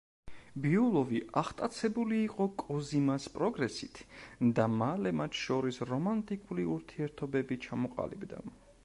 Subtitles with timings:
[0.61, 4.01] ბიულოვი აღტაცებული იყო კოზიმას პროგრესით
[4.61, 8.47] და მალე მათ შორის რომანტიკული ურთიერთობები ჩამოყალიბდა.